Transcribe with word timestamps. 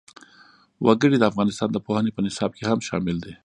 وګړي 0.85 1.17
د 1.19 1.23
افغانستان 1.31 1.69
د 1.71 1.77
پوهنې 1.85 2.11
په 2.13 2.21
نصاب 2.25 2.51
کې 2.57 2.63
هم 2.69 2.79
شامل 2.87 3.17
دي. 3.25 3.33